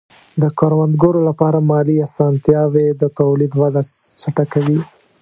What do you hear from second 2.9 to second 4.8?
د تولید وده چټکوي.